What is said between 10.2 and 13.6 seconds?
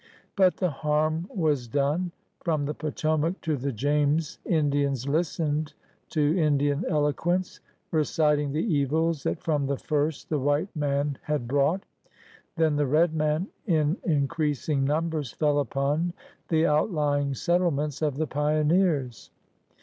the white man had brought. Then the red man,